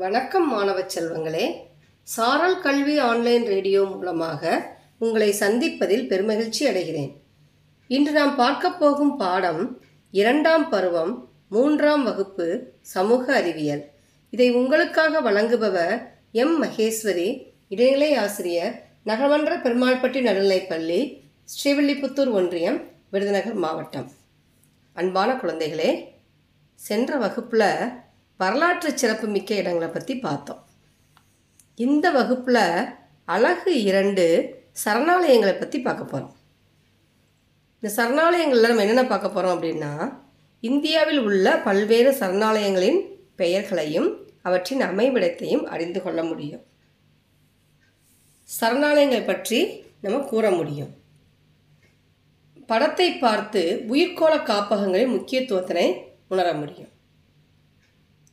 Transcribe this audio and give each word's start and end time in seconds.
வணக்கம் 0.00 0.48
மாணவ 0.48 0.80
செல்வங்களே. 0.80 1.44
சாரல் 2.02 2.60
கல்வி 2.60 2.98
ஆன்லைன் 2.98 3.44
ரேடியோ 3.44 3.84
மூலமாக 3.84 4.42
உங்களை 4.98 5.30
சந்திப்பதில் 5.40 6.04
பெருமகிழ்ச்சி 6.10 6.62
அடைகிறேன். 6.70 7.10
இன்று 7.88 8.12
நாம் 8.12 8.36
பார்க்க 8.36 8.70
போகும் 8.72 9.16
பாடம் 9.16 9.80
இரண்டாம் 10.10 10.68
பருவம் 10.68 11.12
மூன்றாம் 11.48 12.04
வகுப்பு 12.04 12.46
சமூக 12.80 13.34
அறிவியல். 13.34 13.82
இதை 14.30 14.50
உங்களுக்காக 14.50 15.20
வழங்குபவர் 15.20 15.96
எம். 16.32 16.56
மகேஸ்வரி 16.62 17.28
இடைநிலை 17.68 18.14
ஆசிரியர் 18.14 18.74
நகர்மன்ற 19.06 19.54
பெருமாள்பட்டி 19.66 20.22
நடுநிலைப்பள்ளி 20.28 21.00
ஸ்ரீவில்லிபுத்தூர் 21.54 22.30
ஒன்றியம் 22.30 22.80
விருதுநகர் 23.10 23.54
மாவட்டம். 23.54 24.10
அன்பான 24.92 25.32
குழந்தைகளே 25.32 25.90
சென்ற 26.74 27.16
வகுப்பில் 27.16 27.70
வரலாற்று 28.40 28.90
சிறப்புமிக்க 28.98 29.54
இடங்களை 29.54 29.88
பற்றி 29.88 30.14
பார்த்தோம். 30.16 30.62
இந்த 31.74 32.10
வகுப்பில் 32.10 32.64
அழகு 33.24 33.72
இரண்டு 33.82 34.24
சரணாலயங்களை 34.84 35.54
பற்றி 35.58 35.80
பார்க்க 35.80 36.04
போகிறோம் 36.04 36.34
இந்த 37.78 37.88
சரணாலயங்களில் 37.96 38.70
நம்ம 38.70 38.84
என்னென்ன 38.84 39.04
பார்க்க 39.06 39.28
போகிறோம் 39.28 39.54
அப்படின்னா 39.56 39.92
இந்தியாவில் 40.62 41.20
உள்ள 41.20 41.46
பல்வேறு 41.58 42.10
சரணாலயங்களின் 42.20 43.00
பெயர்களையும் 43.36 44.08
அவற்றின் 44.42 44.80
அமைவிடத்தையும் 44.80 45.64
அறிந்து 45.64 46.02
கொள்ள 46.02 46.20
முடியும். 46.22 46.62
சரணாலயங்கள் 48.48 49.28
பற்றி 49.30 49.58
நம்ம 50.00 50.18
கூற 50.18 50.50
முடியும். 50.50 50.92
படத்தை 52.66 53.08
பார்த்து 53.24 53.62
உயிர்கோள 53.88 54.34
காப்பகங்களின் 54.42 55.14
முக்கியத்துவத்தினை 55.16 55.86
உணர 56.28 56.48
முடியும். 56.52 56.92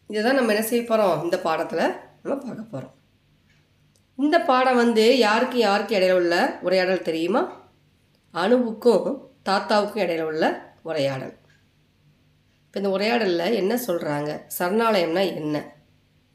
இதை 0.07 0.23
தான் 0.23 0.35
நம்ம 0.35 0.53
என்ன 0.53 0.65
செய்ய 0.65 0.85
போகிறோம் 0.85 1.23
இந்த 1.23 1.39
பாடத்தில் 1.39 1.95
நம்ம 2.21 2.43
பார்க்க 2.43 2.63
போகிறோம் 2.63 2.93
இந்த 4.15 4.39
பாடம் 4.39 4.75
வந்து 4.75 5.17
யாருக்கு 5.17 5.57
யாருக்கு 5.57 5.95
இடையில 5.95 6.11
உள்ள 6.11 6.59
உரையாடல் 6.61 7.01
தெரியுமா? 7.01 7.71
அணுவுக்கும் 8.33 9.17
தாத்தாவுக்கும் 9.49 10.03
இடையில 10.05 10.21
உள்ள 10.21 10.73
உரையாடல். 10.81 11.33
இப்போ 12.65 12.79
இந்த 12.79 12.89
உரையாடலில் 12.89 13.53
என்ன 13.53 13.79
சொல்கிறாங்க 13.87 14.41
சரணாலயம்னா 14.59 15.35
என்ன? 15.35 15.73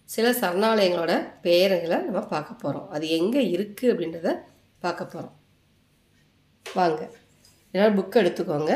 சில 0.05 0.31
சரணாலயங்களோட 0.31 1.13
பெயர்களை 1.43 1.97
நம்ம 1.97 2.21
பார்க்க 2.27 2.55
போகிறோம் 2.55 2.89
அது 2.89 3.09
எங்கே 3.09 3.43
இருக்குது 3.57 3.93
அப்படின்றத 3.93 4.31
பார்க்க 4.81 5.05
போகிறோம் 5.05 5.37
வாங்க. 6.75 7.11
எல்லோரும் 7.71 7.99
புக் 7.99 8.21
எடுத்துக்கோங்க. 8.23 8.73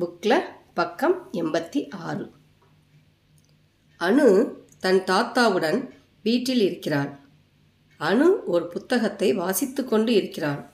புக்கில் 0.00 0.44
பக்கம் 0.74 1.30
எண்பத்தி 1.32 1.88
ஆறு. 1.90 2.35
அனு 4.00 4.52
தன் 4.78 5.04
தாத்தாவுடன் 5.04 5.78
வீட்டில் 6.22 6.60
இருக்கிறாள். 6.60 7.18
அனு 8.00 8.26
ஒரு 8.46 8.66
புத்தகத்தை 8.66 9.32
வாசித்து 9.32 9.84
கொண்டு 9.84 10.14
இருக்கிறாள். 10.14 10.70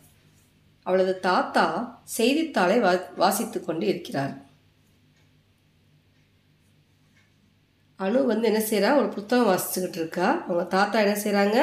அவளது 0.83 1.21
தாத்தா 1.21 1.67
செய்தித்தாளை 2.05 2.79
வா 2.81 2.93
வாசித்து 3.17 3.65
கொண்டு 3.65 3.87
இருக்கிறார். 3.87 4.33
அனு 7.99 8.25
வந்து 8.25 8.47
என்ன 8.53 8.63
செய்கிறா 8.71 8.97
ஒரு 8.97 9.09
புத்தகம் 9.09 9.49
வாசிச்சுக்கிட்டு 9.49 10.01
இருக்கா. 10.01 10.31
அவங்க 10.31 10.65
தாத்தா 10.65 11.01
என்ன 11.01 11.19
செய்கிறாங்க 11.21 11.59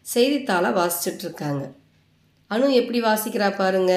செய்தித்தாளை 0.00 0.70
வாசிச்சுட்டு 0.70 1.24
இருக்காங்க. 1.26 1.72
அனு 2.50 2.70
எப்படி 2.70 3.02
வாசிக்கிறா 3.02 3.56
பாருங்க? 3.56 3.94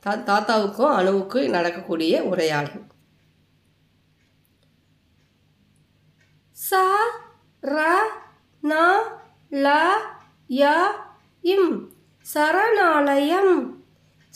தா 0.00 0.12
தாத்தாவுக்கும் 0.16 0.96
அணுவுக்கும் 0.98 1.48
நடக்கக்கூடிய 1.48 2.22
உரையாடல். 2.22 2.84
சா 6.68 6.84
ர 7.62 7.94
ந 8.62 8.74
ல 9.50 9.66
ய 10.50 10.72
இம். 11.42 11.90
சரணாலயம். 12.34 13.84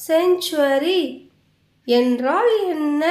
செஞ்சுவரி. 0.09 1.31
என்றால் 1.85 2.67
என்ன? 2.67 3.05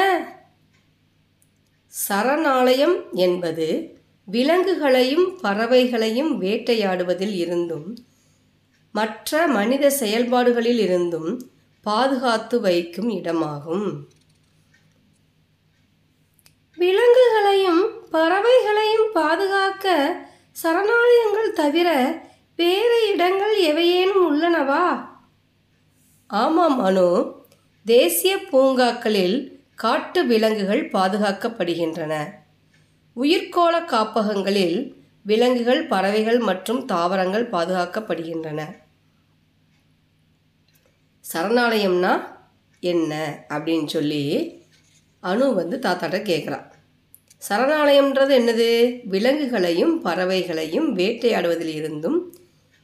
சரணாலயம் 2.09 3.13
என்பது 3.13 3.97
விலங்குகளையும் 4.25 5.39
பறவைகளையும் 5.43 6.41
வேட்டையாடுவதில் 6.41 7.33
இருந்தும் 7.33 7.97
மற்ற 8.91 9.47
மனித 9.47 9.89
செயல்பாடுகளில் 9.89 10.79
இருந்தும் 10.79 11.51
பாதுகாத்து 11.81 12.61
வைக்கும் 12.61 13.09
இடமாகும். 13.09 13.89
விலங்குகளையும் 16.79 17.89
பறவைகளையும் 18.11 19.11
பாதுகாக்க 19.13 20.15
சரணாலயங்கள் 20.63 21.51
தவிர 21.53 22.19
வேறு 22.55 23.09
இடங்கள் 23.13 23.63
எவையேனும் 23.63 24.23
உள்ளனவா? 24.29 25.07
ஆமாம் 26.27 26.85
அனு. 26.85 27.35
தேசிய 27.85 28.37
பூங்காக்களில் 28.37 29.51
காட்டு 29.75 30.25
விலங்குகள் 30.25 30.89
பாதுகாக்கப்படுகின்றன. 30.89 32.31
உயிர்கோள 33.15 33.85
காப்பகங்களில் 33.85 34.95
விலங்குகள் 35.23 35.87
பறவைகள் 35.87 36.39
மற்றும் 36.39 36.85
தாவரங்கள் 36.85 37.49
பாதுகாக்கப்படுகின்றன. 37.49 38.61
சரணாலயம்னா 41.33 42.23
என்ன? 42.79 43.43
அப்படின்னு 43.49 43.87
சொல்லி 43.87 44.57
அணு 45.19 45.53
வந்து 45.53 45.79
தாத்தாட்ட 45.81 46.21
கேட்குறா. 46.31 46.68
சரணாலயம்ன்றது 47.47 48.33
என்னது? 48.39 48.99
விலங்குகளையும் 49.03 50.05
பறவைகளையும் 50.05 50.87
வேட்டையாடுவதில் 50.93 51.73
இருந்தும் 51.73 52.33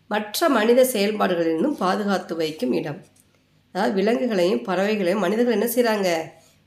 மற்ற 0.08 0.50
மனித 0.50 0.84
செயல்பாடுகளிலிருந்தும் 0.94 1.78
பாதுகாத்து 1.80 2.36
வைக்கும் 2.36 2.74
இடம். 2.74 3.04
அதாவது 3.72 3.94
விலங்குகளையும் 3.94 4.64
பறவைகளையும் 4.64 5.20
மனிதர்கள் 5.20 5.58
என்ன 5.60 5.68
செய்கிறாங்க 5.76 6.10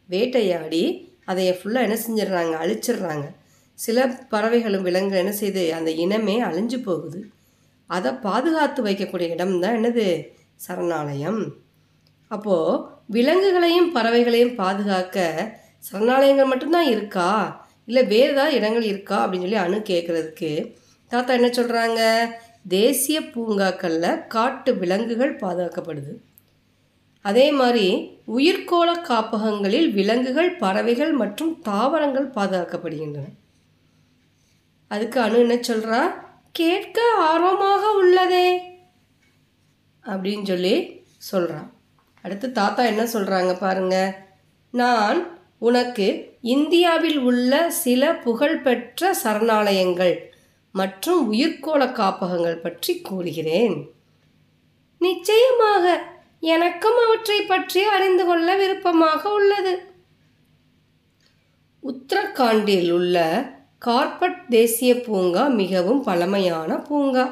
வேட்டையாடி 0.09 1.12
அதை 1.25 1.50
ஃபுல்லாக 1.50 1.87
என்ன 1.87 1.99
செஞ்சிடுறாங்க? 2.06 2.54
அழிச்சிடுறாங்க. 2.65 3.26
சில 3.75 4.06
பறவைகளும் 4.06 4.82
விலங்குகள் 4.82 5.25
என்ன 5.25 5.34
செய்யுது 5.41 5.70
அந்த 5.70 5.91
இனமே 5.91 6.43
அழிஞ்சு 6.43 6.82
போகுது. 6.82 7.31
அதை 7.87 8.12
பாதுகாத்து 8.12 8.84
வைக்கக்கூடிய 8.84 9.31
இடம் 9.31 9.60
தான் 9.60 9.84
என்னது? 9.84 10.26
சரணாலயம். 10.69 11.49
அப்போது 12.28 12.84
விலங்குகளையும் 13.06 13.94
பறவைகளையும் 13.94 14.55
பாதுகாக்க 14.55 15.19
சரணாலயங்கள் 15.93 16.47
மட்டும்தான் 16.47 16.87
இருக்கா? 16.87 17.66
இல்லை 17.88 18.03
வேறு 18.04 18.32
ஏதாவது 18.32 18.54
இடங்கள் 18.54 18.82
இருக்கா? 18.82 19.16
அப்படின்னு 19.25 19.41
சொல்லி 19.41 19.56
அணு 19.56 19.76
கேட்குறதுக்கு 19.76 20.50
தாத்தா 21.10 21.34
என்ன 21.34 21.49
சொல்கிறாங்க 21.49 22.00
தேசிய 22.69 23.19
பூங்காக்களில் 23.21 24.26
காட்டு 24.26 24.71
விலங்குகள் 24.76 25.34
பாதுகாக்கப்படுது. 25.37 26.12
அதே 27.25 27.53
மாதிரி 27.53 27.87
உயிர்கோள 28.37 28.91
காப்பகங்களில் 29.00 29.88
விலங்குகள் 29.93 30.50
பறவைகள் 30.56 31.12
மற்றும் 31.12 31.53
தாவரங்கள் 31.62 32.28
பாதுகாக்கப்படுகின்றன. 32.28 33.26
அதுக்கு 34.91 35.20
அணு 35.20 35.38
என்ன 35.38 35.55
சொல்கிறா 35.55 36.00
கேட்க 36.53 36.99
ஆர்வமாக 37.20 37.82
உள்ளதே 38.03 38.49
அப்படின்னு 40.05 40.44
சொல்லி 40.44 40.75
சொல்கிறான் 41.16 41.69
அடுத்து 42.25 42.53
தாத்தா 42.53 42.82
என்ன 42.84 43.03
சொல்கிறாங்க 43.05 43.53
பாருங்கள் 43.60 44.15
நான் 44.70 45.19
உனக்கு 45.59 46.37
இந்தியாவில் 46.41 47.19
உள்ள 47.19 47.71
சில 47.71 48.13
புகழ்பெற்ற 48.15 49.11
சரணாலயங்கள் 49.25 50.15
மற்றும் 50.75 51.33
உயிர்கோள 51.33 51.93
காப்பகங்கள் 51.93 52.63
பற்றி 52.63 53.01
கூறுகிறேன். 53.01 53.77
நிச்சயமாக 54.99 55.85
எனக்கும் 56.41 56.99
அவற்றை 57.05 57.41
பற்றி 57.43 57.83
அறிந்து 57.83 58.25
கொள்ள 58.27 58.57
விருப்பமாக 58.57 59.33
உள்ளது. 59.33 59.75
உத்தரகாண்டில் 61.83 62.91
உள்ள 62.91 63.17
கார்பட் 63.79 64.41
தேசிய 64.49 64.95
பூங்கா 64.95 65.47
மிகவும் 65.47 66.03
பழமையான 66.03 66.79
பூங்கா. 66.88 67.27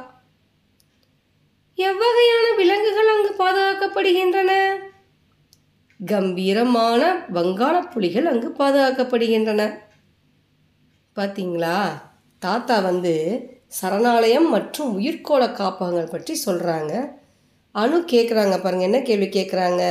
எவ்வகையான 1.79 2.45
விலங்குகள் 2.57 3.13
அங்கு 3.15 3.33
பாதுகாக்கப்படுகின்றன? 3.39 4.53
கம்பீரமான 6.01 7.03
வங்காள 7.29 7.77
புலிகள் 7.89 8.27
அங்கு 8.27 8.49
பாதுகாக்கப்படுகின்றன. 8.59 9.63
பார்த்தீங்களா 11.17 11.77
தாத்தா 12.43 12.77
வந்து 12.81 13.15
சரணாலயம் 13.69 14.49
மற்றும் 14.49 14.91
உயிர்க்கோள 14.97 15.53
காப்பகங்கள் 15.53 16.13
பற்றி 16.13 16.35
சொல்கிறாங்க 16.47 16.93
அணு 17.75 17.97
கேட்குறாங்க 18.13 18.57
பாருங்கள் 18.61 18.89
என்ன 18.89 18.99
கேள்வி 19.03 19.29
கேட்குறாங்க 19.29 19.83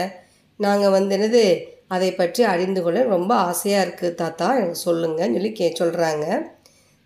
நாங்கள் 0.60 0.90
வந்து 0.90 1.16
என்னது 1.18 1.44
அதை 1.88 2.10
பற்றி 2.14 2.44
அறிந்து 2.44 2.82
கொள்ள 2.84 3.00
ரொம்ப 3.06 3.32
ஆசையாக 3.36 3.86
இருக்குது 3.86 4.16
தாத்தா 4.16 4.48
எனக்கு 4.56 4.86
சொல்லுங்கன்னு 4.86 5.38
சொல்லி 5.38 5.52
கே 5.52 5.68
சொல்கிறாங்க 5.80 6.28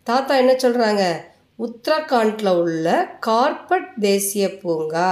தாத்தா 0.08 0.36
என்ன 0.36 0.54
சொல்கிறாங்க 0.62 1.04
உத்தரகாண்டில் 1.60 2.52
உள்ள 2.56 2.88
கார்பட் 3.20 3.90
தேசிய 4.00 4.46
பூங்கா 4.62 5.10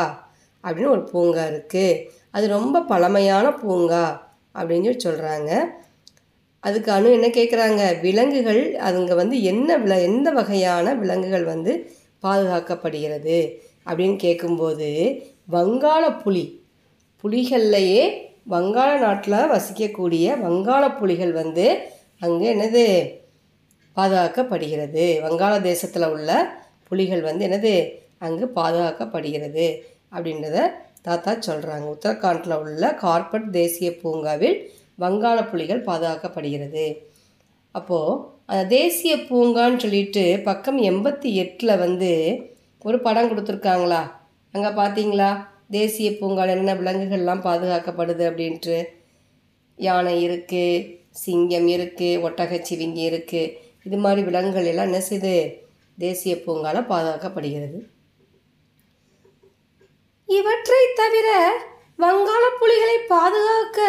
அப்படின்னு 0.64 0.90
ஒரு 0.90 1.04
பூங்கா 1.12 1.44
இருக்குது 1.46 1.88
அது 2.38 2.48
ரொம்ப 2.48 2.82
பழமையான 2.82 3.52
பூங்கா 3.52 4.06
அப்படின்னு 4.56 4.84
சொல்லி 4.84 5.06
சொல்கிறாங்க 5.08 5.52
அதுக்கு 6.64 6.92
அணு 6.92 7.12
என்ன 7.12 7.28
கேட்குறாங்க 7.28 8.02
விலங்குகள் 8.02 8.62
அதுங்க 8.80 9.16
வந்து 9.16 9.44
என்ன 9.44 9.78
வில 9.78 10.02
எந்த 10.02 10.30
வகையான 10.32 10.94
விலங்குகள் 10.94 11.44
வந்து 11.44 11.74
பாதுகாக்கப்படுகிறது 12.24 13.38
அப்படின்னு 13.86 14.16
கேட்கும்போது 14.16 14.90
வங்காள 15.52 16.22
புலி 16.24 16.46
புலிகள்லையே 17.24 18.02
வங்காள 18.46 19.00
நாட்டில் 19.00 19.50
வசிக்கக்கூடிய 19.52 20.40
வங்காள 20.42 20.84
புலிகள் 20.98 21.32
வந்து 21.32 21.66
அங்கே 22.20 22.56
என்னது? 22.56 22.84
பாதுகாக்கப்படுகிறது. 23.98 25.22
வங்காள 25.22 25.62
தேசத்தில் 25.62 26.08
உள்ள 26.08 26.32
புலிகள் 26.84 27.22
வந்து 27.22 27.48
என்னது? 27.48 27.74
அங்கு 28.20 28.46
பாதுகாக்கப்படுகிறது 28.56 29.66
அப்படின்றத 30.16 30.58
தாத்தா 31.08 31.34
சொல்கிறாங்க 31.48 31.88
உத்தரகாண்டில் 31.96 32.60
உள்ள 32.64 32.84
கார்பட் 33.04 33.48
தேசிய 33.60 33.90
பூங்காவில் 34.02 34.58
வங்காள 35.04 35.38
புலிகள் 35.52 35.88
பாதுகாக்கப்படுகிறது. 35.90 36.86
அப்போது 37.76 38.66
தேசிய 38.76 39.14
பூங்கான்னு 39.30 39.82
சொல்லிட்டு 39.84 40.24
பக்கம் 40.48 40.80
எண்பத்தி 40.90 41.30
எட்டில் 41.44 41.82
வந்து 41.86 42.12
ஒரு 42.88 42.98
படம் 43.06 43.30
கொடுத்துருக்காங்களா? 43.32 44.02
அங்கே 44.54 44.72
பார்த்தீங்களா 44.82 45.30
தேசிய 45.76 46.10
பூங்காவில் 46.20 46.54
என்னென்ன 46.54 46.76
விலங்குகள்லாம் 46.82 47.46
பாதுகாக்கப்படுது 47.48 48.24
அப்படின்ட்டு. 48.30 48.78
யானை 49.78 50.14
இருக்குது 50.28 50.86
சிங்கம் 51.24 51.68
இருக்குது 51.76 52.22
ஒட்டகச்சிவிங்கி 52.28 53.04
இருக்குது 53.12 53.54
இது 53.88 53.98
மாதிரி 54.06 54.22
விலங்குகள் 54.30 54.70
எல்லாம் 54.72 54.90
என்ன 54.90 55.02
செய்யுது 55.10 55.36
தேசிய 55.98 56.34
பூங்காவில் 56.46 56.90
பாதுகாக்கப்படுகிறது. 56.92 57.80
இவற்றை 60.28 60.82
தவிர 60.96 61.28
வங்காள 61.98 62.44
புலிகளை 62.60 62.98
பாதுகாக்க 63.00 63.80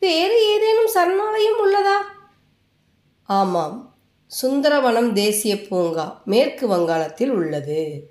வேறு 0.00 0.36
ஏதேனும் 0.46 0.90
சரணாலயம் 0.94 1.60
உள்ளதா? 1.64 1.96
ஆமாம். 3.24 3.76
சுந்தரவனம் 4.42 5.12
தேசிய 5.12 5.60
பூங்கா 5.68 6.22
மேற்கு 6.24 6.66
வங்காளத்தில் 6.66 7.30
உள்ளது. 7.30 8.02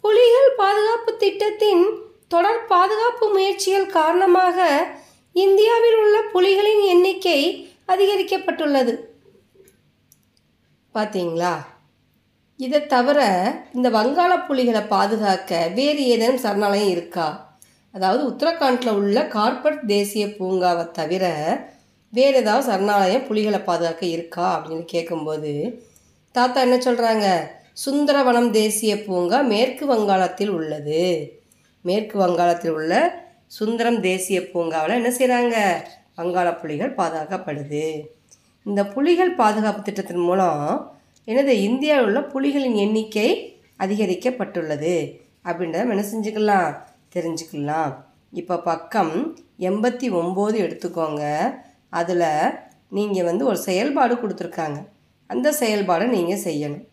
புலிகள் 0.00 0.50
பாதுகாப்பு 0.56 1.16
திட்டத்தின் 1.16 1.84
தொடர் 2.28 2.66
பாதுகாப்பு 2.66 3.28
முயற்சிகள் 3.28 3.86
காரணமாக 3.86 4.86
இந்தியாவில் 5.32 5.94
உள்ள 5.94 6.20
புலிகளின் 6.34 6.84
எண்ணிக்கை 6.84 7.40
அதிகரிக்கப்பட்டுள்ளது. 7.88 8.94
பார்த்தீங்களா? 10.94 11.54
இதை 12.64 12.86
தவிர 12.86 13.20
இந்த 13.72 13.88
வங்காள 13.90 14.32
புலிகளை 14.46 14.80
பாதுகாக்க 14.86 15.70
வேறு 15.74 16.02
ஏதேனும் 16.06 16.42
சரணாலயம் 16.42 16.90
இருக்கா? 16.90 17.28
அதாவது 17.94 18.22
உத்தரகாண்டில் 18.30 18.92
உள்ள 18.92 19.18
கார்பட் 19.26 19.80
தேசிய 19.86 20.26
பூங்காவை 20.26 20.84
தவிர 20.90 21.24
வேறு 22.12 22.36
ஏதாவது 22.36 22.64
சரணாலயம் 22.70 23.26
புலிகளை 23.26 23.60
பாதுகாக்க 23.60 24.04
இருக்கா 24.06 24.46
அப்படின்னு 24.56 24.84
கேட்கும்போது 24.84 25.52
தாத்தா 26.34 26.60
என்ன 26.60 26.76
சொல்கிறாங்க 26.76 27.26
சுந்தரவனம் 27.84 28.50
தேசிய 28.50 28.92
பூங்கா 29.04 29.40
மேற்கு 29.52 29.84
வங்காளத்தில் 29.86 30.52
உள்ளது. 30.58 31.02
மேற்கு 31.84 32.16
வங்காளத்தில் 32.18 32.70
உள்ள 32.70 32.94
சுந்தரம் 33.58 34.00
தேசிய 34.00 34.38
பூங்காவில் 34.52 34.98
என்ன 35.00 35.10
செய்கிறாங்க 35.18 35.56
வங்காள 36.16 36.48
புலிகள் 36.60 36.94
பாதுகாக்கப்படுது. 36.94 37.84
இந்த 38.66 38.80
புலிகள் 38.86 39.34
பாதுகாப்பு 39.34 39.82
திட்டத்தின் 39.82 40.26
மூலம் 40.28 40.64
எனது 41.24 41.62
இந்தியாவில் 41.62 42.06
உள்ள 42.06 42.20
புலிகளின் 42.20 42.74
எண்ணிக்கை 42.74 43.60
அதிகரிக்கப்பட்டுள்ளது. 43.78 45.20
அப்படின்றத 45.44 45.84
நம்ம 45.84 45.94
என்ன 45.94 46.04
செஞ்சுக்கலாம்? 46.12 46.76
தெரிஞ்சுக்கலாம். 47.14 47.96
இப்போ 48.32 48.58
பக்கம் 48.58 49.38
எண்பத்தி 49.58 50.08
ஒம்பது 50.12 50.58
எடுத்துக்கோங்க. 50.58 51.54
அதில் 51.88 52.50
நீங்கள் 52.88 53.24
வந்து 53.24 53.46
ஒரு 53.46 53.56
செயல்பாடு 53.56 54.14
கொடுத்துருக்காங்க. 54.14 54.86
அந்த 55.26 55.52
செயல்பாடை 55.52 56.06
நீங்கள் 56.06 56.42
செய்யணும். 56.44 56.86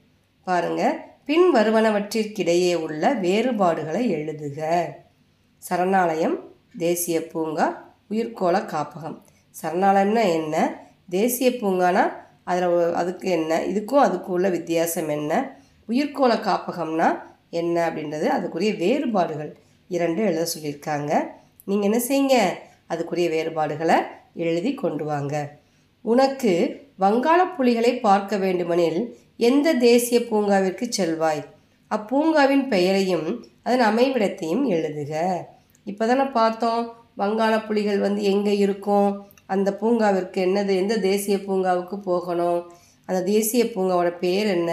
பாருங்கள் 0.44 1.00
பின் 1.26 1.54
வருவனவற்றிற்கிடையே 1.54 2.76
உள்ள 2.76 3.14
வேறுபாடுகளை 3.14 4.14
எழுதுக. 4.14 4.86
சரணாலயம் 5.58 6.40
தேசிய 6.78 7.28
பூங்கா 7.28 7.96
உயிர்கோள 8.10 8.66
காப்பகம். 8.66 9.22
சரணாலயம்னா 9.62 10.32
என்ன? 10.32 10.86
தேசிய 11.10 11.50
பூங்கானா? 11.50 12.26
அதில் 12.50 12.94
அதுக்கு 13.02 13.28
என்ன? 13.30 13.54
இதுக்கும் 13.74 14.06
அதுக்கும் 14.08 14.36
உள்ள 14.38 14.50
வித்தியாசம் 14.50 15.10
என்ன? 15.18 15.32
உயிர்கோள 15.90 16.34
காப்பகம்னா 16.48 17.10
என்ன 17.60 17.76
அப்படின்றது 17.90 18.28
அதுக்குரிய 18.38 18.72
வேறுபாடுகள் 18.84 19.52
இரண்டு 19.96 20.22
எழுத 20.30 20.44
சொல்லியிருக்காங்க. 20.54 21.12
நீங்கள் 21.70 21.88
என்ன 21.90 22.00
செய்யுங்க? 22.10 22.38
அதுக்குரிய 22.94 23.28
வேறுபாடுகளை 23.36 23.98
எழுதி 24.44 24.72
கொண்டு 24.74 25.04
வாங்க. 25.06 25.36
உனக்கு 26.06 26.54
வங்காள 27.00 27.40
புலிகளை 27.58 27.92
பார்க்க 28.08 28.38
வேண்டுமெனில் 28.38 29.00
எந்த 29.50 29.74
தேசிய 29.88 30.20
பூங்காவிற்கு 30.30 30.86
செல்வாய்? 30.90 31.42
அப்பூங்காவின் 31.92 32.66
பெயரையும் 32.68 33.28
அதன் 33.64 33.86
அமைவிடத்தையும் 33.90 34.64
எழுதுக. 34.76 35.14
இப்போ 35.92 36.04
தானே 36.08 36.26
பார்த்தோம் 36.40 36.84
வங்காள 37.22 37.54
புலிகள் 37.68 38.00
வந்து 38.00 38.22
எங்கே 38.32 38.54
இருக்கும்? 38.58 39.12
அந்த 39.48 39.72
பூங்காவிற்கு 39.72 40.40
என்னது 40.48 40.72
எந்த 40.76 40.98
தேசிய 40.98 41.38
பூங்காவுக்கு 41.38 41.98
போகணும் 42.10 42.72
அந்த 43.06 43.24
தேசிய 43.24 43.64
பூங்காவோட 43.64 44.18
பேர் 44.18 44.48
என்ன 44.48 44.72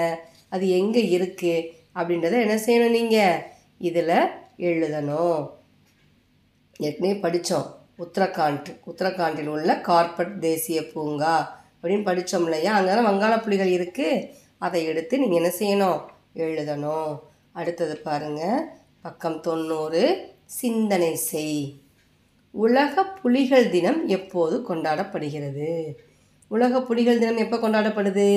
அது 0.48 0.68
எங்கே 0.68 1.02
இருக்குது 1.16 1.66
அப்படின்றத 1.98 2.40
என்ன 2.44 2.56
செய்யணும் 2.66 2.96
நீங்கள் 2.98 3.42
இதில் 3.78 4.16
எழுதணும். 4.58 5.40
ஏற்கனவே 6.80 7.14
படித்தோம் 7.24 7.68
உத்தரகாண்ட் 8.04 8.68
உத்தரகாண்டில் 8.90 9.46
உள்ள 9.46 9.80
கார்பட் 9.80 10.38
தேசிய 10.38 10.78
பூங்கா 10.92 11.34
அப்படின்னு 11.80 12.02
படித்தோம் 12.02 12.44
இல்லையா? 12.44 12.72
அங்கே 12.72 12.94
வங்காள 13.08 13.34
புலிகள் 13.42 13.72
இருக்குது 13.78 14.24
அதை 14.58 14.84
எடுத்து 14.84 15.18
நீங்கள் 15.18 15.40
என்ன 15.40 15.52
செய்யணும்? 15.60 16.00
எழுதணும். 16.34 17.12
அடுத்தது 17.52 17.96
பாருங்கள் 17.96 18.66
பக்கம் 19.02 19.40
தொண்ணூறு. 19.40 20.32
சிந்தனை 20.44 21.14
செய். 21.30 21.83
உலக 22.54 23.04
புலிகள் 23.04 23.70
தினம் 23.70 24.06
எப்போது 24.06 24.56
கொண்டாடப்படுகிறது? 24.68 25.92
உலக 26.48 26.82
புலிகள் 26.82 27.18
தினம் 27.18 27.36
எப்போ 27.36 27.56
கொண்டாடப்படுது? 27.56 28.28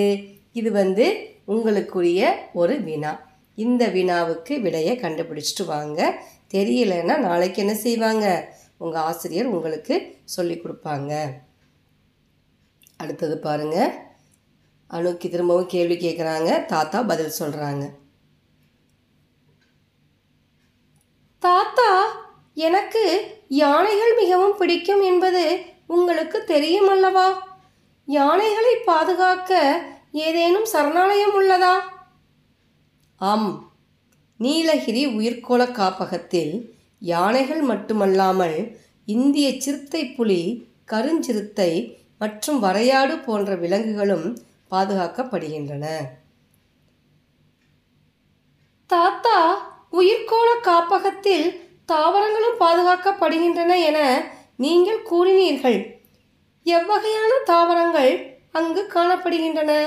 இது 0.53 0.71
வந்து 0.71 1.29
உங்களுக்குரிய 1.47 2.31
ஒரு 2.53 2.81
வினா. 2.81 3.19
இந்த 3.55 3.87
வினாவுக்கு 3.87 4.61
விடையை 4.61 4.99
கண்டுபிடிச்சிட்டு 4.99 5.65
வாங்க. 5.65 6.19
தெரியலைன்னா 6.53 7.17
நாளைக்கு 7.17 7.61
என்ன 7.61 7.75
செய்வாங்க? 7.75 8.53
உங்கள் 8.77 9.01
ஆசிரியர் 9.01 9.45
உங்களுக்கு 9.45 10.17
சொல்லி 10.23 10.61
கொடுப்பாங்க. 10.61 11.13
அடுத்தது 12.97 13.37
பாருங்க. 13.37 14.05
அணுக்கு 14.87 15.29
திரும்பவும் 15.29 15.67
கேள்வி 15.67 15.95
கேட்குறாங்க 15.95 16.65
தாத்தா 16.65 17.03
பதில் 17.03 17.37
சொல்கிறாங்க 17.39 17.85
தாத்தா 21.39 21.89
எனக்கு 22.57 23.03
யானைகள் 23.47 24.13
மிகவும் 24.15 24.57
பிடிக்கும் 24.57 25.01
என்பது 25.01 25.43
உங்களுக்கு 25.87 26.43
தெரியும் 26.43 26.89
அல்லவா 26.89 27.27
யானைகளை 28.07 28.75
பாதுகாக்க 28.85 29.53
ஏதேனும் 30.11 30.65
சரணாலயம் 30.65 31.35
உள்ளதா? 31.37 31.75
ஆம். 33.21 33.51
நீலகிரி 34.37 35.05
உயிர்க்கோள 35.07 35.71
காப்பகத்தில் 35.71 36.53
யானைகள் 36.99 37.61
மட்டுமல்லாமல் 37.61 38.57
இந்திய 39.05 39.59
சிறுத்தை 39.59 40.13
புலி 40.13 40.41
கருஞ்சிறுத்தை 40.91 41.71
மற்றும் 42.17 42.59
வரையாடு 42.59 43.23
போன்ற 43.25 43.55
விலங்குகளும் 43.55 44.27
பாதுகாக்கப்படுகின்றன. 44.71 45.85
தாத்தா 48.89 49.37
உயிர்க்கோள 49.91 50.61
காப்பகத்தில் 50.61 51.47
தாவரங்களும் 51.91 52.59
பாதுகாக்கப்படுகின்றன 52.59 53.83
என 53.83 54.29
நீங்கள் 54.57 55.05
கூறினீர்கள். 55.11 55.77
எவ்வகையான 56.63 57.31
தாவரங்கள் 57.45 58.39
அங்கு 58.51 58.91
காணப்படுகின்றன? 58.93 59.85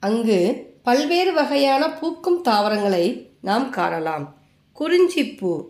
அங்கு 0.00 0.38
பல்வேறு 0.82 1.32
வகையான 1.32 1.90
பூக்கும் 1.90 2.42
தாவரங்களை 2.42 3.34
நாம் 3.40 3.70
காணலாம். 3.70 4.34
குறிஞ்சிப்பூ 4.80 5.64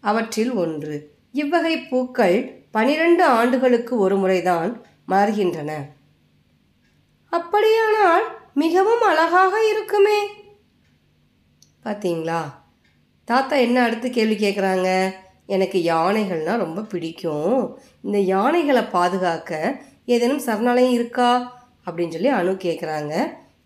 அவற்றில் 0.00 0.52
ஒன்று. 0.52 1.10
இவ்வகை 1.32 1.78
பூக்கள் 1.78 2.64
பனிரெண்டு 2.70 3.24
ஆண்டுகளுக்கு 3.24 3.98
ஒரு 3.98 4.16
முறைதான் 4.16 4.82
மலர்கின்றன 5.08 5.72
அப்படியானால் 7.30 8.24
மிகவும் 8.54 9.00
அழகாக 9.00 9.68
இருக்குமே. 9.68 10.20
பார்த்தீங்களா? 11.84 12.40
தாத்தா 13.30 13.56
என்ன 13.56 13.82
அடுத்து 13.86 14.08
கேள்வி 14.10 14.36
கேட்குறாங்க 14.36 14.88
எனக்கு 15.54 15.78
யானைகள்னால் 15.92 16.62
ரொம்ப 16.64 16.80
பிடிக்கும். 16.92 17.78
இந்த 18.02 18.18
யானைகளை 18.30 18.82
பாதுகாக்க 18.96 19.50
ஏதேனும் 20.14 20.42
சரணாலயம் 20.46 20.96
இருக்கா? 20.98 21.28
அப்படின்னு 21.86 22.14
சொல்லி 22.16 22.30
அணு 22.38 22.52
கேட்குறாங்க 22.64 23.14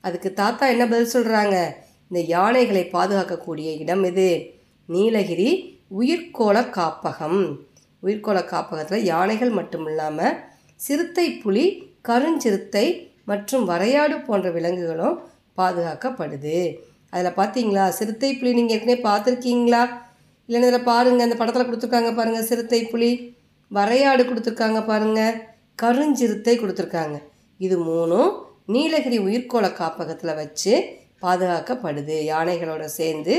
அதுக்கு 0.00 0.30
தாத்தா 0.32 0.64
என்ன 0.74 0.84
பதில் 0.88 1.12
சொல்கிறாங்க 1.14 1.56
இந்த 2.08 2.20
யானைகளை 2.34 2.84
பாதுகாக்கக்கூடிய 2.92 3.68
இடம் 3.82 4.04
இது 4.04 4.28
நீலகிரி 4.88 5.50
உயிர்கோள 6.00 6.56
காப்பகம். 6.78 7.40
உயிர்கோள 8.02 8.38
காப்பகத்தில் 8.44 9.08
யானைகள் 9.12 9.52
மட்டும் 9.58 9.86
இல்லாமல் 9.86 10.38
சிறுத்தை 10.86 11.26
புலி 11.44 11.66
கருஞ்சிறுத்தை 12.08 12.86
மற்றும் 13.24 13.68
வரையாடு 13.68 14.16
போன்ற 14.26 14.50
விலங்குகளும் 14.50 15.16
பாதுகாக்கப்படுது. 15.56 16.58
அதில் 17.14 17.38
பார்த்தீங்களா 17.40 17.84
சிறுத்தை 17.98 18.30
புலி 18.38 18.52
நீங்கள் 18.58 18.76
ஏற்கனவே 18.76 18.98
பார்த்துருக்கீங்களா 19.08 19.82
இல்லைன்னு 20.48 20.68
இதில் 20.70 20.88
பாருங்கள் 20.90 21.26
அந்த 21.26 21.36
படத்தில் 21.40 21.66
கொடுத்துருக்காங்க 21.68 22.10
பாருங்கள் 22.16 22.48
சிறுத்தை 22.50 22.80
புலி. 22.92 23.10
வரையாடு 23.70 24.22
கொடுத்துருக்காங்க 24.30 24.80
பாருங்கள் 24.88 25.38
கருஞ்சிறுத்தை 25.82 26.54
கொடுத்துருக்காங்க. 26.62 27.16
இது 27.60 27.76
மூணும் 27.86 28.30
நீலகிரி 28.74 29.18
உயிர்கோள 29.26 29.66
காப்பகத்தில் 29.80 30.38
வச்சு 30.40 30.74
பாதுகாக்கப்படுது. 31.24 32.16
யானைகளோட 32.32 32.84
சேர்ந்து 32.98 33.34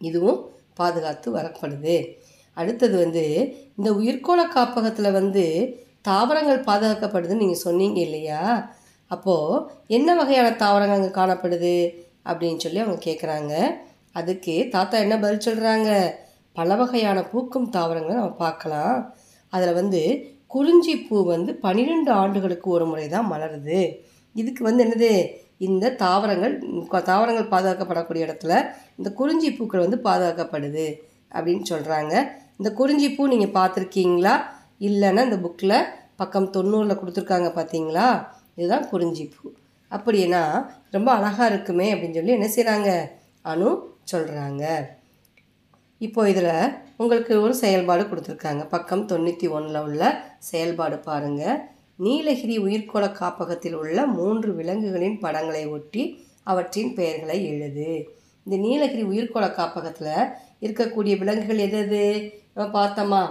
இதுவும் 0.00 0.40
பாதுகாத்து 0.80 1.28
வரப்படுது. 1.38 1.96
அடுத்தது 2.56 2.96
வந்து 3.04 3.24
இந்த 3.78 3.88
உயிர்கோள 4.00 4.40
காப்பகத்தில் 4.56 5.16
வந்து 5.20 5.44
தாவரங்கள் 6.08 6.66
பாதுகாக்கப்படுதுன்னு 6.68 7.42
நீங்கள் 7.44 7.64
சொன்னீங்க 7.66 7.98
இல்லையா? 8.06 8.40
அப்போது 9.10 9.60
என்ன 9.96 10.08
வகையான 10.20 10.48
தாவரங்கள் 10.62 10.98
அங்கே 10.98 11.12
காணப்படுது? 11.20 11.74
அப்படின்னு 12.26 12.62
சொல்லி 12.64 12.82
அவங்க 12.84 13.00
கேட்குறாங்க 13.08 13.54
அதுக்கு 14.18 14.54
தாத்தா 14.74 14.96
என்ன 15.04 15.14
பதில் 15.22 15.46
சொல்கிறாங்க 15.46 15.90
பல 16.56 16.74
வகையான 16.80 17.18
பூக்கும் 17.32 17.68
தாவரங்களை 17.76 18.14
நம்ம 18.18 18.34
பார்க்கலாம். 18.44 18.96
அதில் 19.52 19.78
வந்து 19.80 20.00
குறிஞ்சி 20.54 20.94
பூ 21.06 21.16
வந்து 21.34 21.50
பன்னிரெண்டு 21.64 22.10
ஆண்டுகளுக்கு 22.22 22.68
ஒரு 22.76 22.86
முறை 22.90 23.06
தான் 23.14 23.30
மலருது. 23.32 23.80
இதுக்கு 24.40 24.62
வந்து 24.68 24.84
என்னது? 24.84 25.12
இந்த 25.66 25.94
தாவரங்கள் 26.02 26.54
தாவரங்கள் 27.10 27.52
பாதுகாக்கப்படக்கூடிய 27.54 28.26
இடத்துல 28.26 28.52
இந்த 28.98 29.08
குறிஞ்சி 29.20 29.50
பூக்கள் 29.56 29.84
வந்து 29.84 29.98
பாதுகாக்கப்படுது 30.08 30.86
அப்படின்னு 31.34 31.64
சொல்கிறாங்க 31.72 32.14
இந்த 32.58 32.70
குறிஞ்சி 32.80 33.08
பூ 33.14 33.28
நீங்கள் 33.32 33.56
பார்த்துருக்கீங்களா? 33.58 34.34
இல்லைன்னா 34.88 35.24
இந்த 35.28 35.38
புக்கில் 35.44 35.78
பக்கம் 36.20 36.52
தொண்ணூறில் 36.56 37.00
கொடுத்துருக்காங்க 37.00 37.50
பார்த்தீங்களா 37.58 38.06
இதுதான் 38.58 38.88
குறிஞ்சி 38.92 39.24
பூ. 39.34 39.44
அப்படின்னா 39.96 40.42
ரொம்ப 40.90 41.12
அழகாக 41.12 41.50
இருக்குமே 41.54 41.94
அப்படின்னு 41.94 42.14
சொல்லி 42.14 42.38
என்ன 42.38 42.48
செய்கிறாங்க 42.56 42.90
அனு 43.44 43.68
சொல்கிறாங்க 44.12 44.64
இப்போ 46.00 46.28
இதில் 46.28 46.54
உங்களுக்கு 46.96 47.32
ஒரு 47.40 47.54
செயல்பாடு 47.54 48.02
கொடுத்துருக்காங்க. 48.02 48.62
பக்கம் 48.68 49.08
தொண்ணூற்றி 49.08 49.46
ஒன்றில் 49.50 49.80
உள்ள 49.80 50.02
செயல்பாடு 50.38 50.96
பாருங்கள் 50.98 51.60
நீலகிரி 51.96 52.58
உயிர்கோள 52.58 53.12
காப்பகத்தில் 53.12 53.74
உள்ள 53.74 54.06
மூன்று 54.06 54.50
விலங்குகளின் 54.54 55.18
படங்களை 55.18 55.64
ஒட்டி 55.66 56.04
அவற்றின் 56.42 56.94
பெயர்களை 56.94 57.36
எழுது. 57.46 57.90
இந்த 58.46 58.56
நீலகிரி 58.66 59.02
உயிர்கோள 59.02 59.46
காப்பகத்தில் 59.54 60.14
இருக்கக்கூடிய 60.60 61.14
விலங்குகள் 61.18 61.58
எது 61.58 61.78
எது 61.78 62.02
நம்ம 62.54 62.66
பார்த்தோமா? 62.78 63.22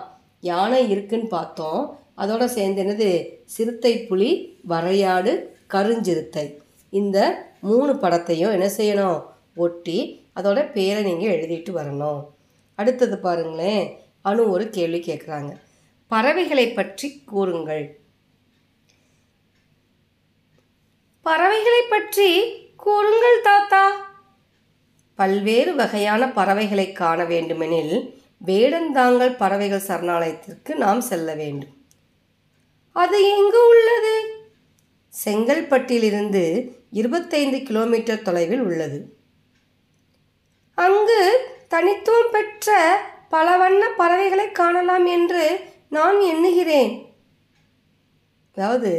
யானை 0.43 0.89
இருக்குன்னு 0.89 1.27
பார்த்தோம். 1.27 1.81
அதோட 2.17 2.45
சேர்ந்து 2.45 2.83
என்னது? 2.83 3.09
சிறுத்தை 3.45 3.93
புலி 4.05 4.59
வரையாடு 4.67 5.33
கருஞ்சிறுத்தை. 5.73 6.57
இந்த 6.89 7.47
மூணு 7.61 7.93
படத்தையும் 7.93 8.55
என்ன 8.57 8.67
செய்யணும்? 8.77 9.25
ஒட்டி 9.55 10.27
அதோட 10.35 10.71
பேரை 10.71 11.03
நீங்கள் 11.03 11.39
எழுதிட்டு 11.39 11.71
வரணும். 11.79 12.25
அடுத்தது 12.75 13.17
பாருங்களேன். 13.17 13.99
அனு 14.25 14.49
ஒரு 14.49 14.69
கேள்வி 14.69 14.99
கேட்குறாங்க 14.99 15.51
பறவைகளை 16.07 16.71
பற்றி 16.71 17.07
கூறுங்கள். 17.25 17.99
பறவைகளை 21.21 21.81
பற்றி 21.89 22.29
கூறுங்கள் 22.75 23.39
தாத்தா. 23.43 23.83
பல்வேறு 25.15 25.75
வகையான 25.75 26.31
பறவைகளை 26.31 26.91
காண 26.91 27.23
வேண்டுமெனில் 27.25 28.19
வேடந்தாங்கல் 28.45 29.35
பறவைகள் 29.37 29.87
சரணாலயத்திற்கு 29.87 30.75
நாம் 30.75 31.01
செல்ல 31.01 31.33
வேண்டும். 31.33 31.75
அது 32.91 33.17
எங்கு 33.35 33.61
உள்ளது? 33.67 34.15
செங்கல்பட்டிலிருந்து 35.13 36.43
இருபத்தைந்து 36.99 37.57
கிலோமீட்டர் 37.67 38.25
தொலைவில் 38.27 38.63
உள்ளது. 38.67 38.99
அங்கு 40.77 41.21
தனித்துவம் 41.67 42.31
பெற்ற 42.31 42.69
பல 43.29 43.47
வண்ண 43.57 43.83
பறவைகளை 43.99 44.47
காணலாம் 44.51 45.05
என்று 45.15 45.43
நான் 45.89 46.17
எண்ணுகிறேன். 46.31 46.93
அதாவது 48.57 48.91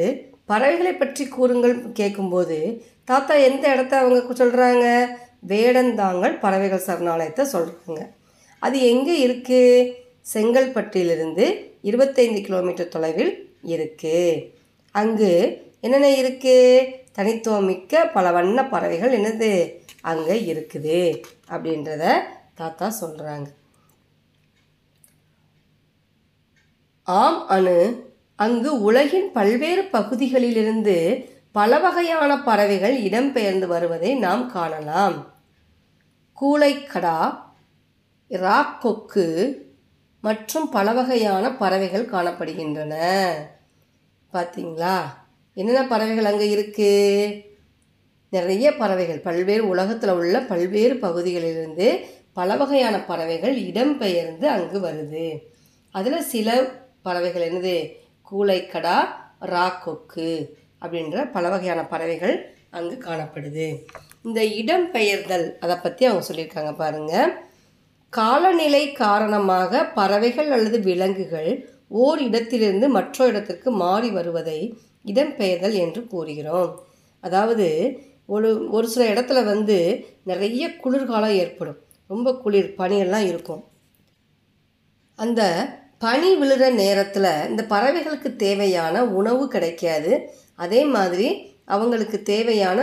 பறவைகளை 0.45 0.93
பற்றி 0.95 1.25
கூறுங்கள் 1.29 1.75
கேட்கும்போது 1.93 2.59
தாத்தா 3.05 3.35
எந்த 3.49 3.65
இடத்த 3.75 3.95
அவங்க 3.99 4.35
சொல்கிறாங்க 4.35 4.87
வேடந்தாங்கல் 5.51 6.35
பறவைகள் 6.39 6.87
சரணாலயத்தை 6.87 7.45
சொல்கிறாங்க 7.55 8.03
அது 8.63 8.77
எங்கே 8.93 9.15
இருக்குது 9.27 9.89
செங்கல்பட்டிலிருந்து 10.33 11.47
இருபத்தைந்து 11.83 12.41
கிலோமீட்டர் 12.41 12.93
தொலைவில் 12.95 13.33
இருக்குது 13.73 14.43
அங்கு 14.95 15.31
என்னென்ன 15.85 16.09
இருக்குது 16.21 16.89
தனித்துவமிக்க 17.17 18.03
பல 18.17 18.27
வண்ண 18.37 18.59
பறவைகள் 18.73 19.17
என்னது? 19.19 19.51
அங்கே 20.11 20.37
இருக்குது. 20.53 21.01
அப்படின்றத 21.51 22.05
தாத்தா 22.55 22.87
சொல்கிறாங்க 23.01 23.49
ஆம் 27.09 27.39
அணு 27.55 27.79
அங்கு 28.45 28.71
உலகின் 28.89 29.29
பல்வேறு 29.33 29.83
பகுதிகளிலிருந்து 29.95 30.97
பல 31.59 31.79
வகையான 31.79 32.33
பறவைகள் 32.49 32.95
இடம்பெயர்ந்து 33.09 33.67
வருவதை 33.67 34.11
நாம் 34.25 34.45
காணலாம். 34.51 35.17
கூளைக்கடா 36.39 37.19
ராக்கொக்கு 38.31 39.27
மற்றும் 40.21 40.69
பல 40.71 40.93
வகையான 40.93 41.45
பறவைகள் 41.63 42.11
காணப்படுகின்றன. 42.15 42.95
பார்த்தீங்களா 44.33 44.97
என்னென்ன 45.57 45.87
பறவைகள் 45.87 46.25
அங்கே 46.25 46.47
இருக்குது 46.57 47.45
நிறைய 48.29 48.67
பறவைகள். 48.77 49.21
பல்வேறு 49.21 49.69
உலகத்தில் 49.69 50.11
உள்ள 50.11 50.41
பல்வேறு 50.41 50.95
பகுதிகளிலிருந்து 50.97 51.89
பல 52.33 52.57
வகையான 52.57 52.97
பறவைகள் 53.01 53.57
இடம்பெயர்ந்து 53.59 54.47
அங்கு 54.57 54.79
வருது. 54.81 55.27
அதில் 55.95 56.29
சில 56.35 56.49
பறவைகள் 57.03 57.49
என்னது? 57.51 57.77
கூளைக்கடா 58.31 58.99
ராக்கொக்கு 59.41 60.31
அப்படின்ற 60.83 61.31
பல 61.33 61.49
வகையான 61.49 61.81
பறவைகள் 61.87 62.35
அங்கு 62.71 62.97
காணப்படுது. 63.09 63.67
இந்த 64.23 64.41
இடம்பெயர்தல் 64.61 65.47
அதை 65.59 65.77
பற்றி 65.77 66.05
அவங்க 66.05 66.25
சொல்லியிருக்காங்க 66.29 66.77
பாருங்கள் 66.77 67.33
காலநிலை 68.09 68.93
காரணமாக 68.93 69.85
பறவைகள் 69.85 70.51
அல்லது 70.51 70.81
விலங்குகள் 70.81 71.51
ஓர் 71.89 72.21
இடத்திலிருந்து 72.21 72.89
மற்றொரு 72.89 73.31
இடத்திற்கு 73.31 73.71
மாறி 73.71 74.11
வருவதை 74.11 74.59
இடம்பெயர்தல் 75.05 75.77
என்று 75.85 76.07
கூறுகிறோம். 76.07 76.73
அதாவது 77.21 77.69
ஒரு 78.27 78.71
ஒரு 78.71 78.89
சில 78.89 79.05
இடத்துல 79.13 79.45
வந்து 79.45 79.77
நிறைய 80.25 80.77
குளிர்காலம் 80.77 81.39
ஏற்படும். 81.43 81.79
ரொம்ப 82.07 82.29
குளிர் 82.35 82.75
பனியெல்லாம் 82.79 83.27
இருக்கும். 83.27 83.63
அந்த 85.19 85.43
பனி 85.99 86.31
விழுற 86.37 86.71
நேரத்தில் 86.73 87.31
இந்த 87.49 87.63
பறவைகளுக்கு 87.69 88.31
தேவையான 88.37 89.05
உணவு 89.05 89.49
கிடைக்காது. 89.49 90.13
அதே 90.55 90.85
மாதிரி 90.85 91.29
அவங்களுக்கு 91.65 92.23
தேவையான 92.23 92.79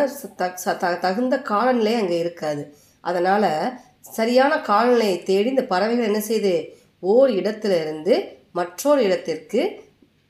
தகுந்த 1.04 1.36
காலநிலை 1.42 1.94
அங்கே 1.94 2.18
இருக்காது. 2.20 2.64
அதனால் 3.02 3.80
சரியான 4.00 4.54
காலநிலையை 4.62 5.18
தேடி 5.24 5.50
இந்த 5.50 5.66
பறவைகள் 5.66 6.10
என்ன 6.10 6.22
செய்யுது 6.28 6.54
ஓர் 7.00 7.32
இடத்துல 7.32 7.74
இருந்து 7.82 8.16
மற்றொரு 8.52 9.02
இடத்திற்கு 9.04 9.62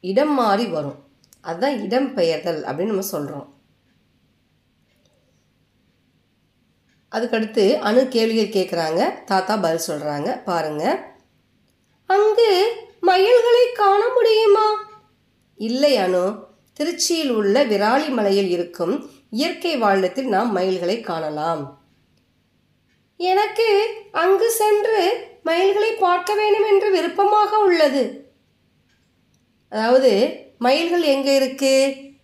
இடம் 0.03 0.33
மாறி 0.33 0.65
வரும். 0.65 0.97
அதுதான் 1.41 1.73
இடம்பெயர்தல் 1.73 2.61
அப்படின்னு 2.67 2.91
நம்ம 2.91 3.01
சொல்கிறோம் 3.01 3.47
அதுக்கடுத்து 7.11 7.79
அணு 7.79 8.07
கேள்விகள் 8.07 8.55
கேட்குறாங்க 8.55 9.23
தாத்தா 9.23 9.55
பதில் 9.57 9.87
சொல்கிறாங்க 9.87 10.43
பாருங்கள் 10.43 10.99
அங்கு 12.05 12.51
மயில்களை 13.01 13.63
காண 13.73 14.01
முடியுமா? 14.13 14.67
இல்லை 15.55 15.97
அணு. 15.97 16.47
திருச்சியில் 16.79 17.29
உள்ள 17.29 17.65
விராலி 17.65 18.09
மலையில் 18.09 18.49
இருக்கும் 18.49 18.93
இயற்கை 19.29 19.77
வாழத்தில் 19.77 20.27
நாம் 20.27 20.51
மயில்களை 20.51 21.01
காணலாம். 21.01 21.63
எனக்கு 23.19 23.67
அங்கு 24.11 24.51
சென்று 24.51 24.99
மயில்களை 25.43 25.91
பார்க்க 25.91 26.35
வேண்டும் 26.35 26.67
என்று 26.67 26.91
விருப்பமாக 26.91 27.57
உள்ளது. 27.57 28.03
அதாவது 29.69 30.11
மயில்கள் 30.65 31.03
எங்கே 31.11 31.33
இருக்கு? 31.39 31.73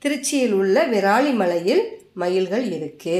திருச்சியில் 0.03 0.55
உள்ள 0.61 0.77
விராலி 0.93 1.31
மலையில் 1.41 1.83
மயில்கள் 2.21 2.65
இருக்கு. 2.77 3.19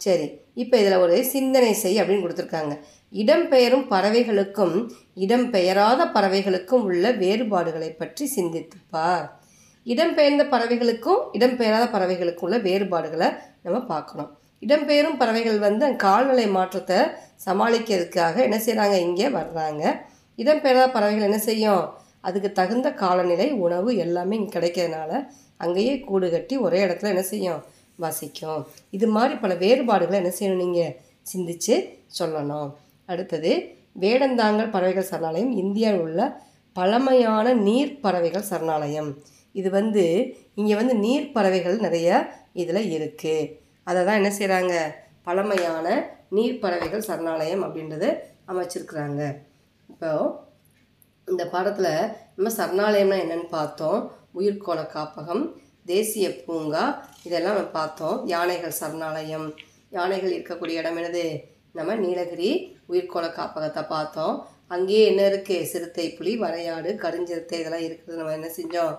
சரி 0.00 0.26
இப்போ 0.62 0.74
இதில் 0.82 1.02
ஒரு 1.04 1.16
சிந்தனை 1.32 1.72
செய் 1.80 2.00
அப்படின்னு 2.02 2.24
கொடுத்துருக்காங்க. 2.24 2.74
இடம்பெயரும் 3.22 3.84
பறவைகளுக்கும் 3.92 4.76
இடம்பெயராத 5.24 6.06
பறவைகளுக்கும் 6.16 6.84
உள்ள 6.90 7.10
வேறுபாடுகளை 7.22 7.90
பற்றி 8.00 8.24
சிந்தித்துப்பார் 8.36 9.26
இடம்பெயர்ந்த 9.86 10.44
பறவைகளுக்கும் 10.54 11.20
இடம்பெயராத 11.36 11.84
பறவைகளுக்கும் 11.96 12.46
உள்ள 12.48 12.58
வேறுபாடுகளை 12.68 13.28
நம்ம 13.64 13.78
பார்க்கணும். 13.92 14.30
இடம்பெயரும் 14.64 15.20
பறவைகள் 15.20 15.60
வந்து 15.66 15.84
அந்த 15.88 15.98
கால்நிலை 16.06 16.46
மாற்றத்தை 16.56 16.98
சமாளிக்கிறதுக்காக 17.46 18.36
என்ன 18.46 18.58
செய்கிறாங்க 18.66 18.96
இங்கே 19.08 19.28
வர்றாங்க. 19.40 19.82
இடம்பெயராத 20.38 20.88
பறவைகள் 20.96 21.28
என்ன 21.28 21.38
செய்யும்? 21.50 21.84
அதுக்கு 22.28 22.50
தகுந்த 22.58 22.88
காலநிலை 23.02 23.48
உணவு 23.64 23.90
எல்லாமே 24.04 24.34
இங்கே 24.40 24.52
கிடைக்கிறதுனால 24.56 25.10
அங்கேயே 25.64 25.94
கூடு 26.08 26.26
கட்டி 26.34 26.54
ஒரே 26.66 26.78
இடத்துல 26.86 27.12
என்ன 27.14 27.24
செய்யும்? 27.32 27.60
வசிக்கும். 28.04 28.62
இது 28.96 29.06
மாதிரி 29.16 29.34
பல 29.42 29.52
வேறுபாடுகளை 29.62 30.16
என்ன 30.22 30.32
செய்யணும்? 30.38 30.62
நீங்கள் 30.64 30.94
சிந்திச்சு 31.26 31.74
சொல்லணும். 32.18 32.70
அடுத்தது 33.12 33.52
வேடந்தாங்கல் 34.02 34.72
பறவைகள் 34.74 35.10
சரணாலயம் 35.10 35.52
இந்தியாவில் 35.62 36.04
உள்ள 36.06 36.22
பழமையான 36.76 37.54
நீர் 37.66 37.94
பறவைகள் 38.04 38.48
சரணாலயம். 38.50 39.10
இது 39.54 39.68
வந்து 39.78 40.04
இங்கே 40.60 40.74
வந்து 40.80 40.94
நீர் 41.04 41.32
பறவைகள் 41.36 41.78
நிறைய 41.86 42.08
இதில் 42.62 42.90
இருக்குது 42.96 43.48
அதை 43.88 44.00
தான் 44.06 44.18
என்ன 44.20 44.30
செய்கிறாங்க 44.38 44.74
பழமையான 45.28 45.86
நீர் 46.36 46.60
பறவைகள் 46.64 47.06
சரணாலயம் 47.08 47.62
அப்படின்றது 47.66 48.08
அமைச்சிருக்கிறாங்க. 48.50 49.22
இப்போ 49.88 50.10
இந்த 51.28 51.44
பாடத்தில் 51.52 51.92
நம்ம 52.36 52.50
சரணாலயம்னா 52.56 53.16
என்னென்னு 53.22 53.48
பார்த்தோம். 53.58 54.00
உயிர்கோள 54.38 54.80
காப்பகம் 54.94 55.42
தேசிய 55.90 56.26
பூங்கா 56.44 56.84
இதெல்லாம் 57.26 57.56
நம்ம 57.58 57.72
பார்த்தோம். 57.78 58.16
யானைகள் 58.34 58.78
சரணாலயம். 58.80 59.46
யானைகள் 59.96 60.34
இருக்கக்கூடிய 60.36 60.80
இடம் 60.80 60.98
என்னது? 61.00 61.24
நம்ம 61.78 61.96
நீலகிரி 62.04 62.50
உயிர்கோள 62.92 63.26
காப்பகத்தை 63.38 63.82
பார்த்தோம். 63.94 64.36
அங்கேயே 64.74 65.02
என்ன 65.10 65.22
இருக்குது 65.30 65.68
சிறுத்தை 65.72 66.06
புலி 66.18 66.32
வரையாடு 66.44 66.92
கருஞ்சிறுத்தை 67.04 67.58
இதெல்லாம் 67.60 67.86
இருக்குது 67.88 68.18
நம்ம 68.20 68.32
என்ன 68.38 68.48
செஞ்சோம்? 68.58 68.94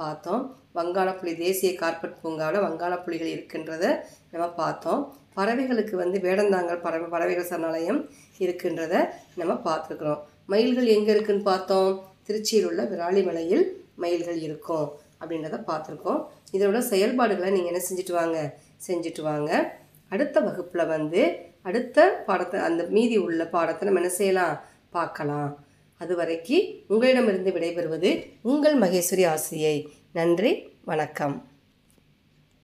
பார்த்தோம். 0.00 0.42
வங்காளப்புலி 0.78 1.32
தேசிய 1.44 1.72
கார்பெட் 1.82 2.20
பூங்காவில் 2.22 2.64
வங்காளப்புலிகள் 2.66 3.34
இருக்கின்றத 3.36 3.84
நம்ம 4.32 4.46
பார்த்தோம். 4.62 5.02
பறவைகளுக்கு 5.38 5.94
வந்து 6.02 6.18
வேடந்தாங்கல் 6.26 6.84
பறவை 6.86 7.06
பறவைகள் 7.14 7.50
சரணாலயம் 7.50 8.00
இருக்கின்றத 8.44 8.94
நம்ம 9.40 9.52
பார்த்துருக்குறோம். 9.68 10.22
மயில்கள் 10.46 10.84
எங்கே 10.84 11.10
இருக்குன்னு 11.10 11.42
பார்த்தோம். 11.42 12.04
திருச்சியில் 12.28 12.64
உள்ள 12.64 12.82
விராலிமலையில் 12.82 13.64
மயில்கள் 13.94 14.40
இருக்கும் 14.40 14.92
அப்படின்றத 15.20 15.56
பார்த்துருக்கோம். 15.66 16.24
இதோட 16.52 16.78
செயல்பாடுகளை 16.78 17.50
நீங்கள் 17.50 17.72
என்ன 17.72 17.84
செஞ்சுட்டு 17.90 18.12
வாங்க? 18.12 18.58
செஞ்சுட்டு 18.88 19.22
வாங்க. 19.22 19.80
அடுத்த 20.08 20.40
வகுப்பில் 20.40 20.86
வந்து 20.86 21.36
அடுத்த 21.62 22.22
பாடத்தை 22.26 22.60
அந்த 22.60 22.84
மீதி 22.84 23.16
உள்ள 23.16 23.46
பாடத்தை 23.46 23.88
நம்ம 23.88 24.00
என்ன 24.00 24.14
செய்யலாம்? 24.14 24.64
பார்க்கலாம். 24.90 25.64
அதுவரைக்கு 26.00 26.84
உங்களிடமிருந்து 26.88 27.50
விடைபெறுவது 27.50 28.26
உங்கள் 28.42 28.78
மகேஸ்வரி 28.78 29.26
ஆசிரியை. 29.26 29.88
நன்றி 30.12 30.68
வணக்கம். 30.84 31.51